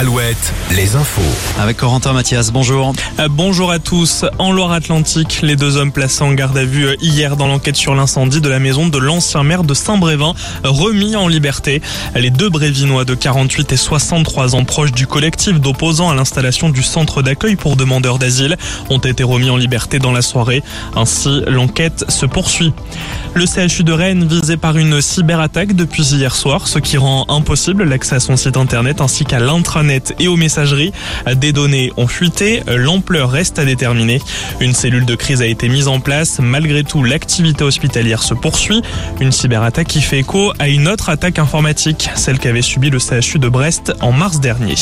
Alouette, 0.00 0.54
les 0.74 0.96
infos. 0.96 1.20
Avec 1.60 1.76
Corentin 1.76 2.14
Mathias, 2.14 2.52
bonjour. 2.52 2.94
Euh, 3.18 3.28
Bonjour 3.30 3.70
à 3.70 3.78
tous. 3.78 4.24
En 4.38 4.50
Loire-Atlantique, 4.50 5.40
les 5.42 5.56
deux 5.56 5.76
hommes 5.76 5.92
placés 5.92 6.22
en 6.22 6.32
garde 6.32 6.56
à 6.56 6.64
vue 6.64 6.86
euh, 6.86 6.96
hier 7.02 7.36
dans 7.36 7.46
l'enquête 7.46 7.76
sur 7.76 7.94
l'incendie 7.94 8.40
de 8.40 8.48
la 8.48 8.60
maison 8.60 8.88
de 8.88 8.96
l'ancien 8.96 9.42
maire 9.42 9.62
de 9.62 9.74
Saint-Brévin, 9.74 10.32
remis 10.64 11.16
en 11.16 11.28
liberté. 11.28 11.82
Les 12.14 12.30
deux 12.30 12.48
Brévinois 12.48 13.04
de 13.04 13.14
48 13.14 13.72
et 13.72 13.76
63 13.76 14.54
ans 14.54 14.64
proches 14.64 14.92
du 14.92 15.06
collectif 15.06 15.60
d'opposants 15.60 16.08
à 16.08 16.14
l'installation 16.14 16.70
du 16.70 16.82
centre 16.82 17.20
d'accueil 17.20 17.56
pour 17.56 17.76
demandeurs 17.76 18.18
d'asile 18.18 18.56
ont 18.88 19.00
été 19.00 19.22
remis 19.22 19.50
en 19.50 19.58
liberté 19.58 19.98
dans 19.98 20.12
la 20.12 20.22
soirée. 20.22 20.62
Ainsi, 20.96 21.42
l'enquête 21.46 22.06
se 22.08 22.24
poursuit. 22.24 22.72
Le 23.34 23.44
CHU 23.44 23.84
de 23.84 23.92
Rennes 23.92 24.26
visé 24.26 24.56
par 24.56 24.78
une 24.78 25.02
cyberattaque 25.02 25.74
depuis 25.74 26.04
hier 26.14 26.34
soir, 26.34 26.68
ce 26.68 26.78
qui 26.78 26.96
rend 26.96 27.26
impossible 27.28 27.84
l'accès 27.84 28.14
à 28.16 28.20
son 28.20 28.38
site 28.38 28.56
internet 28.56 29.02
ainsi 29.02 29.26
qu'à 29.26 29.40
l'intranet 29.40 29.89
et 30.18 30.28
aux 30.28 30.36
messageries. 30.36 30.92
Des 31.36 31.52
données 31.52 31.92
ont 31.96 32.06
fuité, 32.06 32.62
l'ampleur 32.66 33.30
reste 33.30 33.58
à 33.58 33.64
déterminer. 33.64 34.20
Une 34.60 34.74
cellule 34.74 35.04
de 35.04 35.14
crise 35.14 35.42
a 35.42 35.46
été 35.46 35.68
mise 35.68 35.88
en 35.88 36.00
place. 36.00 36.38
Malgré 36.40 36.84
tout, 36.84 37.02
l'activité 37.02 37.64
hospitalière 37.64 38.22
se 38.22 38.34
poursuit. 38.34 38.82
Une 39.20 39.32
cyberattaque 39.32 39.88
qui 39.88 40.00
fait 40.00 40.20
écho 40.20 40.52
à 40.58 40.68
une 40.68 40.88
autre 40.88 41.08
attaque 41.08 41.38
informatique, 41.38 42.10
celle 42.14 42.38
qu'avait 42.38 42.62
subi 42.62 42.90
le 42.90 42.98
CHU 42.98 43.38
de 43.38 43.48
Brest 43.48 43.92
en 44.00 44.12
mars 44.12 44.40
dernier. 44.40 44.74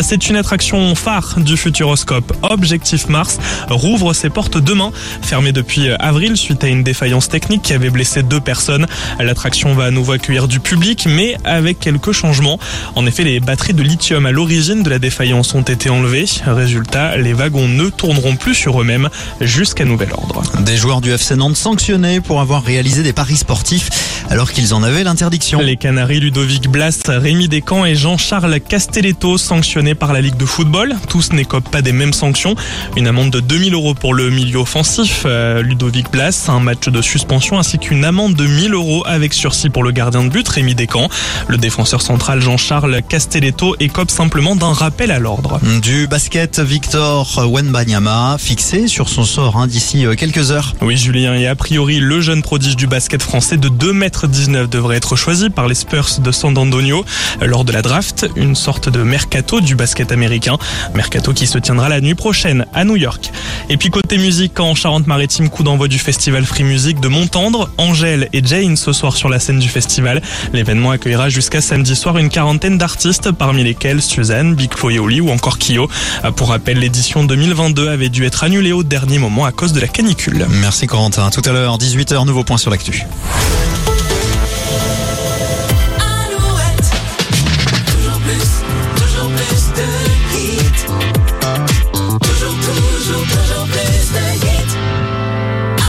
C'est 0.00 0.28
une 0.28 0.36
attraction 0.36 0.94
phare 0.94 1.34
du 1.38 1.56
Futuroscope. 1.56 2.32
Objectif 2.42 3.08
Mars 3.08 3.38
rouvre 3.68 4.12
ses 4.12 4.30
portes 4.30 4.58
demain, 4.58 4.92
fermée 5.22 5.52
depuis 5.52 5.90
avril 5.98 6.36
suite 6.36 6.64
à 6.64 6.68
une 6.68 6.82
défaillance 6.82 7.28
technique 7.28 7.62
qui 7.62 7.72
avait 7.72 7.90
blessé 7.90 8.22
deux 8.22 8.40
personnes. 8.40 8.86
L'attraction 9.18 9.74
va 9.74 9.84
à 9.84 9.90
nouveau 9.90 10.12
accueillir 10.12 10.48
du 10.48 10.60
public, 10.60 11.06
mais 11.08 11.36
avec 11.44 11.80
quelques 11.80 12.12
changements. 12.12 12.58
En 12.94 13.06
effet, 13.06 13.24
les 13.24 13.40
batteries 13.40 13.74
de 13.74 13.82
lithium 13.82 14.19
à 14.26 14.32
l'origine 14.32 14.82
de 14.82 14.90
la 14.90 14.98
défaillance 14.98 15.54
ont 15.54 15.62
été 15.62 15.90
enlevées. 15.90 16.26
Résultat, 16.44 17.16
les 17.16 17.32
wagons 17.32 17.68
ne 17.68 17.88
tourneront 17.88 18.36
plus 18.36 18.54
sur 18.54 18.80
eux-mêmes 18.80 19.08
jusqu'à 19.40 19.84
nouvel 19.84 20.12
ordre. 20.12 20.42
Des 20.60 20.76
joueurs 20.76 21.00
du 21.00 21.10
FC 21.12 21.36
Nantes 21.36 21.56
sanctionnés 21.56 22.20
pour 22.20 22.40
avoir 22.40 22.62
réalisé 22.62 23.02
des 23.02 23.12
paris 23.12 23.36
sportifs 23.36 23.88
alors 24.30 24.52
qu'ils 24.52 24.74
en 24.74 24.82
avaient 24.82 25.02
l'interdiction. 25.02 25.60
Les 25.60 25.76
Canaries 25.76 26.20
Ludovic 26.20 26.68
Blas, 26.68 27.02
Rémi 27.08 27.48
Descamps 27.48 27.84
et 27.84 27.96
Jean-Charles 27.96 28.60
Castelletto 28.60 29.38
sanctionnés 29.38 29.96
par 29.96 30.12
la 30.12 30.20
Ligue 30.20 30.36
de 30.36 30.46
football. 30.46 30.94
Tous 31.08 31.32
n'écopent 31.32 31.68
pas 31.68 31.82
des 31.82 31.92
mêmes 31.92 32.12
sanctions. 32.12 32.54
Une 32.96 33.08
amende 33.08 33.30
de 33.30 33.40
2000 33.40 33.74
euros 33.74 33.94
pour 33.94 34.14
le 34.14 34.30
milieu 34.30 34.58
offensif, 34.58 35.22
euh, 35.26 35.62
Ludovic 35.62 36.10
Blas, 36.12 36.46
un 36.48 36.60
match 36.60 36.88
de 36.88 37.02
suspension 37.02 37.58
ainsi 37.58 37.78
qu'une 37.78 38.04
amende 38.04 38.34
de 38.34 38.46
1000 38.46 38.72
euros 38.72 39.02
avec 39.04 39.34
sursis 39.34 39.68
pour 39.68 39.82
le 39.82 39.90
gardien 39.90 40.22
de 40.22 40.28
but, 40.28 40.48
Rémi 40.48 40.74
Descamps. 40.74 41.08
Le 41.48 41.58
défenseur 41.58 42.00
central 42.00 42.40
Jean-Charles 42.40 43.00
Castelletto 43.08 43.74
écope 43.80 44.09
simplement 44.10 44.56
d'un 44.56 44.72
rappel 44.72 45.10
à 45.10 45.18
l'ordre. 45.18 45.60
Du 45.80 46.06
basket, 46.06 46.60
Victor 46.60 47.46
Wenbanyama 47.50 48.36
fixé 48.38 48.88
sur 48.88 49.08
son 49.08 49.24
sort 49.24 49.56
hein, 49.56 49.66
d'ici 49.66 50.04
euh, 50.04 50.14
quelques 50.14 50.50
heures. 50.50 50.74
Oui, 50.82 50.96
Julien, 50.96 51.34
et 51.34 51.46
a 51.46 51.54
priori, 51.54 52.00
le 52.00 52.20
jeune 52.20 52.42
prodige 52.42 52.76
du 52.76 52.86
basket 52.86 53.22
français 53.22 53.56
de 53.56 53.68
2m19 53.68 54.68
devrait 54.68 54.96
être 54.96 55.16
choisi 55.16 55.48
par 55.48 55.68
les 55.68 55.74
Spurs 55.74 56.20
de 56.20 56.32
San 56.32 56.56
Antonio 56.58 57.04
lors 57.40 57.64
de 57.64 57.72
la 57.72 57.82
draft, 57.82 58.26
une 58.36 58.56
sorte 58.56 58.88
de 58.88 59.02
mercato 59.02 59.60
du 59.60 59.76
basket 59.76 60.12
américain. 60.12 60.58
Mercato 60.94 61.32
qui 61.32 61.46
se 61.46 61.58
tiendra 61.58 61.88
la 61.88 62.00
nuit 62.00 62.14
prochaine 62.14 62.66
à 62.74 62.84
New 62.84 62.96
York. 62.96 63.30
Et 63.68 63.76
puis 63.76 63.90
côté 63.90 64.18
musique, 64.18 64.58
en 64.58 64.74
Charente-Maritime, 64.74 65.48
coup 65.48 65.62
d'envoi 65.62 65.88
du 65.88 65.98
festival 65.98 66.44
Free 66.44 66.64
Music 66.64 67.00
de 67.00 67.08
Montendre, 67.08 67.70
Angèle 67.78 68.28
et 68.32 68.42
Jane 68.44 68.76
ce 68.76 68.92
soir 68.92 69.16
sur 69.16 69.28
la 69.28 69.38
scène 69.38 69.60
du 69.60 69.68
festival. 69.68 70.20
L'événement 70.52 70.90
accueillera 70.90 71.28
jusqu'à 71.28 71.60
samedi 71.60 71.94
soir 71.94 72.18
une 72.18 72.28
quarantaine 72.28 72.78
d'artistes, 72.78 73.30
parmi 73.30 73.62
lesquels 73.62 73.99
Suzanne, 74.00 74.54
Big 74.54 74.70
ou 74.82 75.30
encore 75.30 75.58
Kyo. 75.58 75.88
Pour 76.36 76.48
rappel, 76.48 76.78
l'édition 76.78 77.24
2022 77.24 77.88
avait 77.88 78.08
dû 78.08 78.24
être 78.24 78.44
annulée 78.44 78.72
au 78.72 78.82
dernier 78.82 79.18
moment 79.18 79.44
à 79.44 79.52
cause 79.52 79.72
de 79.72 79.80
la 79.80 79.88
canicule. 79.88 80.46
Merci 80.48 80.86
Corentin. 80.86 81.30
Tout 81.30 81.42
à 81.44 81.52
l'heure, 81.52 81.78
18h, 81.78 82.24
nouveau 82.26 82.44
point 82.44 82.58
sur 82.58 82.70
l'actu. 82.70 83.04